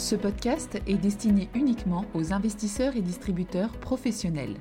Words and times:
Ce 0.00 0.16
podcast 0.16 0.80
est 0.86 0.96
destiné 0.96 1.50
uniquement 1.54 2.06
aux 2.14 2.32
investisseurs 2.32 2.96
et 2.96 3.02
distributeurs 3.02 3.70
professionnels. 3.72 4.56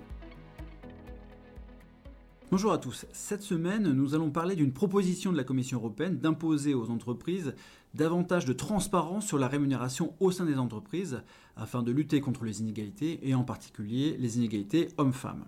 Bonjour 2.52 2.74
à 2.74 2.78
tous. 2.78 3.06
Cette 3.14 3.42
semaine, 3.42 3.90
nous 3.94 4.16
allons 4.16 4.32
parler 4.32 4.58
d'une 4.58 4.74
proposition 4.74 5.32
de 5.32 5.38
la 5.38 5.46
Commission 5.46 5.78
européenne 5.78 6.18
d'imposer 6.18 6.74
aux 6.74 6.90
entreprises 6.90 7.56
davantage 7.94 8.44
de 8.44 8.52
transparence 8.52 9.26
sur 9.26 9.38
la 9.38 9.48
rémunération 9.48 10.14
au 10.20 10.30
sein 10.32 10.44
des 10.44 10.58
entreprises 10.58 11.22
afin 11.56 11.84
de 11.84 11.94
lutter 11.94 12.20
contre 12.20 12.44
les 12.44 12.60
inégalités 12.60 13.22
et 13.24 13.34
en 13.34 13.46
particulier 13.46 14.18
les 14.20 14.38
inégalités 14.40 14.90
hommes-femmes. 14.98 15.46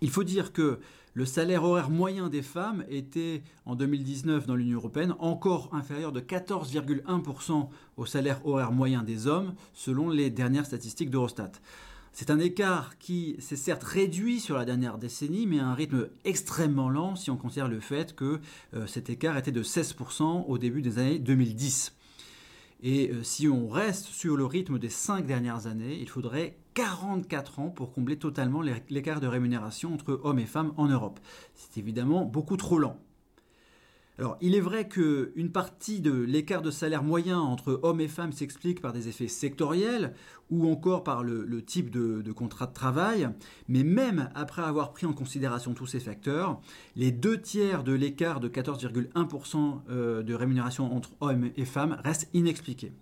Il 0.00 0.10
faut 0.10 0.24
dire 0.24 0.52
que 0.52 0.78
le 1.14 1.24
salaire 1.24 1.64
horaire 1.64 1.88
moyen 1.88 2.28
des 2.28 2.42
femmes 2.42 2.84
était 2.90 3.42
en 3.64 3.74
2019 3.74 4.46
dans 4.46 4.54
l'Union 4.54 4.76
européenne 4.76 5.14
encore 5.18 5.70
inférieur 5.72 6.12
de 6.12 6.20
14,1% 6.20 7.68
au 7.96 8.04
salaire 8.04 8.46
horaire 8.46 8.70
moyen 8.70 9.02
des 9.02 9.26
hommes 9.26 9.54
selon 9.72 10.10
les 10.10 10.28
dernières 10.28 10.66
statistiques 10.66 11.08
d'Eurostat. 11.08 11.52
C'est 12.12 12.30
un 12.30 12.38
écart 12.38 12.98
qui 12.98 13.36
s'est 13.38 13.56
certes 13.56 13.84
réduit 13.84 14.40
sur 14.40 14.56
la 14.56 14.64
dernière 14.64 14.98
décennie, 14.98 15.46
mais 15.46 15.58
à 15.58 15.66
un 15.66 15.74
rythme 15.74 16.08
extrêmement 16.24 16.88
lent 16.88 17.14
si 17.14 17.30
on 17.30 17.36
considère 17.36 17.68
le 17.68 17.80
fait 17.80 18.14
que 18.14 18.40
euh, 18.74 18.86
cet 18.86 19.10
écart 19.10 19.36
était 19.36 19.52
de 19.52 19.62
16% 19.62 20.44
au 20.46 20.58
début 20.58 20.82
des 20.82 20.98
années 20.98 21.18
2010. 21.18 21.94
Et 22.82 23.10
euh, 23.10 23.22
si 23.22 23.48
on 23.48 23.68
reste 23.68 24.06
sur 24.06 24.36
le 24.36 24.44
rythme 24.44 24.78
des 24.78 24.90
cinq 24.90 25.26
dernières 25.26 25.66
années, 25.66 25.98
il 25.98 26.08
faudrait 26.08 26.58
44 26.74 27.58
ans 27.58 27.70
pour 27.70 27.92
combler 27.92 28.18
totalement 28.18 28.60
l'écart 28.90 29.20
de 29.20 29.26
rémunération 29.26 29.94
entre 29.94 30.20
hommes 30.24 30.38
et 30.38 30.46
femmes 30.46 30.74
en 30.76 30.86
Europe. 30.86 31.20
C'est 31.54 31.78
évidemment 31.78 32.24
beaucoup 32.24 32.56
trop 32.56 32.78
lent. 32.78 32.98
Alors, 34.18 34.38
il 34.40 34.54
est 34.54 34.60
vrai 34.60 34.88
qu'une 34.88 35.50
partie 35.52 36.00
de 36.00 36.10
l'écart 36.10 36.62
de 36.62 36.70
salaire 36.70 37.02
moyen 37.02 37.38
entre 37.38 37.78
hommes 37.82 38.00
et 38.00 38.08
femmes 38.08 38.32
s'explique 38.32 38.80
par 38.80 38.94
des 38.94 39.08
effets 39.08 39.28
sectoriels 39.28 40.14
ou 40.50 40.70
encore 40.70 41.04
par 41.04 41.22
le, 41.22 41.62
type 41.62 41.90
de, 41.90 42.32
contrat 42.32 42.66
de 42.66 42.72
travail, 42.72 43.28
mais 43.68 43.82
même 43.82 44.30
après 44.34 44.62
avoir 44.62 44.92
pris 44.92 45.04
en 45.04 45.12
considération 45.12 45.74
tous 45.74 45.86
ces 45.86 46.00
facteurs, 46.00 46.60
les 46.94 47.10
deux 47.12 47.38
tiers 47.38 47.84
de 47.84 47.92
l'écart 47.92 48.40
de 48.40 48.48
14,1% 48.48 49.80
euh, 49.90 50.22
de 50.22 50.34
rémunération 50.34 50.94
entre 50.94 51.10
hommes 51.20 51.50
et 51.54 51.66
femmes 51.66 51.98
restent 52.02 52.30
inexpliqués. 52.32 52.92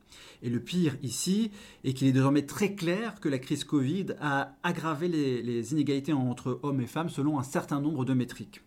Et 0.42 0.50
le 0.50 0.58
pire 0.58 0.96
ici 1.02 1.52
est 1.84 1.92
qu'il 1.92 2.08
est 2.08 2.12
désormais 2.12 2.46
très 2.46 2.74
clair 2.74 3.20
que 3.20 3.28
la 3.28 3.38
crise 3.38 3.62
Covid 3.62 4.06
a 4.20 4.56
aggravé 4.64 5.06
les 5.08 5.72
inégalités 5.72 6.12
entre 6.12 6.58
hommes 6.64 6.80
et 6.80 6.86
femmes 6.86 7.08
selon 7.08 7.38
un 7.38 7.44
certain 7.44 7.80
nombre 7.80 8.04
de 8.04 8.14
métriques. 8.14 8.62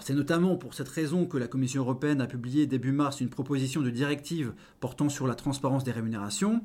C'est 0.00 0.14
notamment 0.14 0.56
pour 0.56 0.74
cette 0.74 0.88
raison 0.88 1.26
que 1.26 1.36
la 1.36 1.46
Commission 1.46 1.82
européenne 1.82 2.20
a 2.20 2.26
publié 2.26 2.66
début 2.66 2.92
mars 2.92 3.20
une 3.20 3.28
proposition 3.28 3.82
de 3.82 3.90
directive 3.90 4.54
portant 4.80 5.08
sur 5.08 5.26
la 5.26 5.34
transparence 5.34 5.84
des 5.84 5.92
rémunérations. 5.92 6.62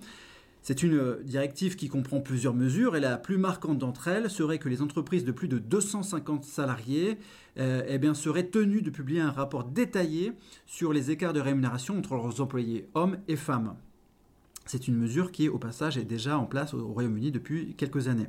C'est 0.61 0.83
une 0.83 0.95
euh, 0.95 1.21
directive 1.23 1.75
qui 1.75 1.87
comprend 1.87 2.19
plusieurs 2.19 2.53
mesures 2.53 2.95
et 2.95 2.99
la 2.99 3.17
plus 3.17 3.37
marquante 3.37 3.77
d'entre 3.77 4.09
elles 4.09 4.29
serait 4.29 4.59
que 4.59 4.67
les 4.67 4.81
entreprises 4.81 5.23
de 5.23 5.31
plus 5.31 5.47
de 5.47 5.57
250 5.57 6.43
salariés 6.43 7.17
euh, 7.57 7.81
eh 7.87 8.13
seraient 8.13 8.47
tenues 8.47 8.81
de 8.81 8.89
publier 8.89 9.21
un 9.21 9.31
rapport 9.31 9.63
détaillé 9.63 10.33
sur 10.65 10.91
les 10.91 11.11
écarts 11.11 11.33
de 11.33 11.39
rémunération 11.39 11.97
entre 11.97 12.15
leurs 12.15 12.41
employés 12.41 12.89
hommes 12.93 13.17
et 13.27 13.37
femmes. 13.37 13.75
C'est 14.65 14.87
une 14.87 14.97
mesure 14.97 15.31
qui, 15.31 15.49
au 15.49 15.57
passage, 15.57 15.97
est 15.97 16.03
déjà 16.03 16.37
en 16.37 16.45
place 16.45 16.73
au 16.73 16.87
Royaume-Uni 16.87 17.31
depuis 17.31 17.73
quelques 17.75 18.07
années. 18.07 18.27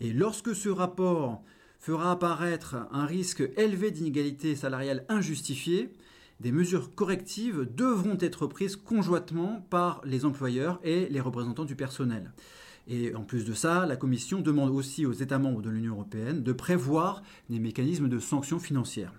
Et 0.00 0.12
lorsque 0.12 0.54
ce 0.54 0.68
rapport 0.68 1.42
fera 1.80 2.12
apparaître 2.12 2.76
un 2.92 3.06
risque 3.06 3.42
élevé 3.56 3.90
d'inégalité 3.90 4.54
salariale 4.54 5.04
injustifiée, 5.08 5.92
des 6.38 6.52
mesures 6.52 6.94
correctives 6.94 7.68
devront 7.74 8.16
être 8.20 8.46
prises 8.46 8.76
conjointement 8.76 9.66
par 9.70 10.00
les 10.04 10.24
employeurs 10.24 10.78
et 10.84 11.08
les 11.08 11.20
représentants 11.20 11.64
du 11.64 11.76
personnel. 11.76 12.32
Et 12.86 13.14
en 13.14 13.22
plus 13.22 13.44
de 13.44 13.52
ça, 13.52 13.86
la 13.86 13.96
Commission 13.96 14.40
demande 14.40 14.70
aussi 14.70 15.06
aux 15.06 15.12
États 15.12 15.38
membres 15.38 15.62
de 15.62 15.70
l'Union 15.70 15.94
européenne 15.94 16.42
de 16.42 16.52
prévoir 16.52 17.22
des 17.48 17.58
mécanismes 17.58 18.08
de 18.08 18.18
sanctions 18.18 18.58
financières. 18.58 19.12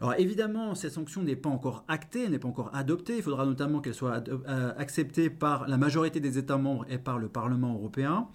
Alors 0.00 0.14
évidemment, 0.18 0.74
cette 0.74 0.92
sanction 0.92 1.22
n'est 1.22 1.36
pas 1.36 1.50
encore 1.50 1.84
actée, 1.86 2.28
n'est 2.28 2.38
pas 2.38 2.48
encore 2.48 2.70
adoptée. 2.74 3.16
Il 3.16 3.22
faudra 3.22 3.44
notamment 3.44 3.80
qu'elle 3.80 3.94
soit 3.94 4.24
euh, 4.28 4.72
acceptée 4.78 5.28
par 5.28 5.68
la 5.68 5.76
majorité 5.76 6.20
des 6.20 6.38
États 6.38 6.56
membres 6.56 6.86
et 6.88 6.98
par 6.98 7.18
le 7.18 7.28
Parlement 7.28 7.74
européen. 7.74 8.28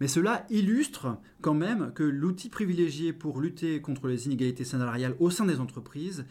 Mais 0.00 0.08
cela 0.08 0.44
illustre 0.50 1.18
quand 1.40 1.54
même 1.54 1.92
que 1.94 2.02
l'outil 2.02 2.48
privilégié 2.48 3.12
pour 3.12 3.40
lutter 3.40 3.80
contre 3.80 4.08
les 4.08 4.26
inégalités 4.26 4.64
salariales 4.64 5.16
au 5.20 5.30
sein 5.30 5.46
des 5.46 5.60
entreprises 5.60 6.24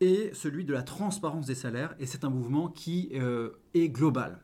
est 0.00 0.34
celui 0.34 0.64
de 0.64 0.72
la 0.72 0.82
transparence 0.82 1.46
des 1.46 1.54
salaires, 1.54 1.94
et 2.00 2.06
c'est 2.06 2.24
un 2.24 2.30
mouvement 2.30 2.68
qui 2.68 3.10
euh, 3.14 3.50
est 3.74 3.88
global. 3.88 4.40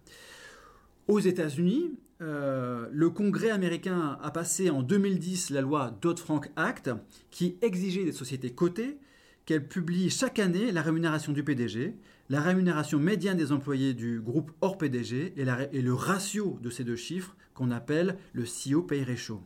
Aux 1.08 1.20
États-Unis, 1.20 1.98
euh, 2.20 2.88
le 2.92 3.10
Congrès 3.10 3.50
américain 3.50 4.18
a 4.22 4.30
passé 4.30 4.70
en 4.70 4.82
2010 4.82 5.50
la 5.50 5.60
loi 5.60 5.96
Dodd-Frank 6.00 6.50
Act 6.56 6.90
qui 7.30 7.56
exigeait 7.62 8.04
des 8.04 8.12
sociétés 8.12 8.50
cotées 8.50 8.98
qu'elle 9.46 9.66
publie 9.66 10.10
chaque 10.10 10.38
année 10.38 10.72
la 10.72 10.82
rémunération 10.82 11.32
du 11.32 11.42
PDG, 11.42 11.94
la 12.30 12.40
rémunération 12.40 12.98
médiane 12.98 13.36
des 13.36 13.52
employés 13.52 13.94
du 13.94 14.20
groupe 14.20 14.52
hors 14.60 14.76
PDG 14.76 15.34
et, 15.36 15.82
le 15.82 15.94
ratio 15.94 16.58
de 16.62 16.70
ces 16.70 16.84
deux 16.84 16.96
chiffres 16.96 17.36
qu'on 17.54 17.70
appelle 17.70 18.16
le 18.32 18.44
CEO 18.44 18.82
pay 18.82 19.02
ratio. 19.02 19.42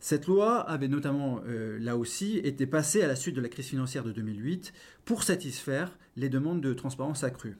Cette 0.00 0.26
loi 0.26 0.60
avait 0.60 0.88
notamment, 0.88 1.40
euh, 1.46 1.78
là 1.80 1.96
aussi, 1.96 2.38
été 2.38 2.66
passée 2.66 3.02
à 3.02 3.08
la 3.08 3.16
suite 3.16 3.34
de 3.34 3.40
la 3.40 3.48
crise 3.48 3.66
financière 3.66 4.04
de 4.04 4.12
2008 4.12 4.72
pour 5.04 5.22
satisfaire 5.22 5.98
les 6.16 6.28
demandes 6.28 6.60
de 6.60 6.72
transparence 6.72 7.24
accrue. 7.24 7.58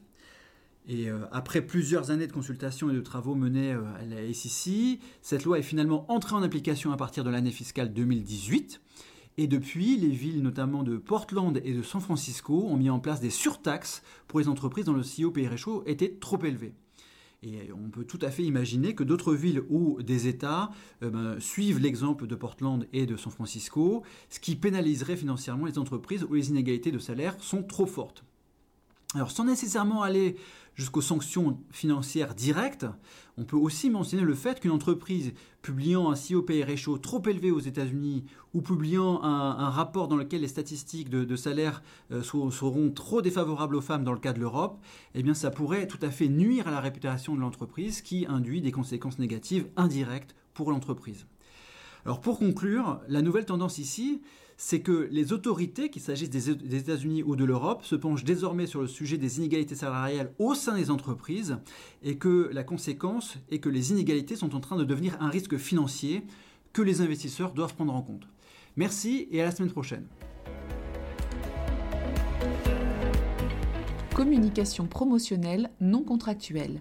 Et 0.89 1.11
euh, 1.11 1.19
après 1.33 1.61
plusieurs 1.61 2.11
années 2.11 2.27
de 2.27 2.33
consultations 2.33 2.89
et 2.91 2.95
de 2.95 3.01
travaux 3.01 3.35
menés 3.35 3.73
euh, 3.73 3.83
à 4.01 4.05
la 4.05 4.33
SEC, 4.33 5.01
cette 5.21 5.45
loi 5.45 5.59
est 5.59 5.63
finalement 5.63 6.11
entrée 6.11 6.35
en 6.35 6.43
application 6.43 6.93
à 6.93 6.97
partir 6.97 7.25
de 7.25 7.31
l'année 7.31 7.51
fiscale 7.51 7.93
2018 7.93 8.81
et 9.39 9.47
depuis, 9.47 9.97
les 9.97 10.09
villes 10.09 10.43
notamment 10.43 10.83
de 10.83 10.97
Portland 10.97 11.61
et 11.65 11.73
de 11.73 11.83
San 11.83 12.01
Francisco 12.01 12.65
ont 12.67 12.77
mis 12.77 12.91
en 12.91 12.99
place 12.99 13.21
des 13.21 13.31
surtaxes 13.31 14.03
pour 14.27 14.41
les 14.41 14.49
entreprises 14.49 14.85
dont 14.85 14.93
le 14.93 15.03
CEO 15.03 15.31
PRHO 15.31 15.85
était 15.87 16.17
trop 16.21 16.45
élevé. 16.45 16.75
Et 17.45 17.71
on 17.73 17.89
peut 17.89 18.05
tout 18.05 18.19
à 18.23 18.33
fait 18.33 18.43
imaginer 18.43 18.97
que 18.97 19.05
d'autres 19.05 19.35
villes 19.35 19.63
ou 19.69 20.03
des 20.03 20.27
États 20.27 20.73
euh, 21.05 21.11
ben, 21.11 21.39
suivent 21.39 21.79
l'exemple 21.79 22.27
de 22.27 22.35
Portland 22.35 22.89
et 22.93 23.07
de 23.07 23.17
San 23.17 23.31
Francisco, 23.31 24.03
ce 24.29 24.41
qui 24.41 24.57
pénaliserait 24.57 25.17
financièrement 25.17 25.67
les 25.67 25.79
entreprises 25.79 26.25
où 26.29 26.35
les 26.35 26.49
inégalités 26.49 26.91
de 26.91 26.99
salaire 26.99 27.37
sont 27.39 27.63
trop 27.63 27.87
fortes. 27.87 28.25
Alors 29.15 29.31
sans 29.31 29.45
nécessairement 29.45 30.03
aller 30.03 30.37
jusqu'aux 30.75 31.01
sanctions 31.01 31.59
financières 31.71 32.35
directes, 32.35 32.85
on 33.39 33.45
peut 33.45 33.57
aussi 33.57 33.89
mentionner 33.89 34.23
le 34.23 34.35
fait 34.35 34.61
qu'une 34.61 34.71
entreprise 34.71 35.33
publiant 35.63 36.11
un 36.11 36.15
COP 36.15 36.53
ratio 36.67 36.99
trop 36.99 37.23
élevé 37.27 37.51
aux 37.51 37.59
États-Unis 37.59 38.27
ou 38.53 38.61
publiant 38.61 39.23
un, 39.23 39.71
rapport 39.71 40.09
dans 40.09 40.17
lequel 40.17 40.43
les 40.43 40.49
statistiques 40.49 41.09
de, 41.09 41.37
salaire 41.37 41.83
euh, 42.13 42.23
seront 42.23 42.91
trop 42.91 43.23
défavorables 43.23 43.77
aux 43.77 43.81
femmes 43.81 44.05
dans 44.05 44.13
le 44.13 44.19
cas 44.19 44.35
de 44.35 44.41
l'Europe, 44.41 44.79
eh 45.15 45.23
bien 45.23 45.35
ça 45.35 45.51
pourrait 45.51 45.87
tout 45.87 45.99
à 46.03 46.11
fait 46.11 46.29
nuire 46.29 46.69
à 46.69 46.71
la 46.71 46.81
réputation 46.81 47.35
de 47.35 47.41
l'entreprise 47.41 48.03
qui 48.03 48.27
induit 48.27 48.61
des 48.61 48.73
conséquences 48.73 49.19
négatives 49.19 49.69
indirectes 49.77 50.35
pour 50.53 50.71
l'entreprise. 50.71 51.27
Alors 52.05 52.21
pour 52.21 52.39
conclure, 52.39 53.01
la 53.09 53.23
nouvelle 53.23 53.47
tendance 53.47 53.79
ici, 53.79 54.21
c'est 54.61 54.81
que 54.81 55.09
les 55.13 55.33
autorités, 55.33 55.89
qu'il 55.89 56.03
s'agisse 56.03 56.31
des, 56.31 56.51
États-Unis 56.51 57.23
ou 57.23 57.37
de 57.37 57.45
l'Europe, 57.45 57.85
se 57.85 57.95
penchent 57.95 58.25
désormais 58.25 58.67
sur 58.67 58.83
le 58.83 58.89
sujet 58.89 59.17
des 59.17 59.39
inégalités 59.39 59.77
salariales 59.77 60.33
au 60.41 60.55
sein 60.57 60.77
des 60.77 60.91
entreprises 60.91 61.59
et 62.03 62.19
que 62.19 62.51
la 62.53 62.65
conséquence 62.65 63.37
est 63.53 63.61
que 63.61 63.69
les 63.69 63.93
inégalités 63.93 64.35
sont 64.35 64.57
en 64.57 64.61
train 64.61 64.77
de 64.77 64.83
devenir 64.83 65.17
un 65.21 65.29
risque 65.29 65.57
financier 65.57 66.25
que 66.73 66.83
les 66.83 67.01
investisseurs 67.01 67.53
doivent 67.53 67.75
prendre 67.77 67.95
en 67.95 68.03
compte. 68.03 68.29
Merci 68.77 69.29
et 69.31 69.41
à 69.41 69.45
la 69.45 69.53
semaine 69.53 69.71
prochaine. 69.71 70.07
Communication 74.13 74.89
promotionnelle 74.89 75.71
non 75.81 76.03
contractuelle 76.03 76.81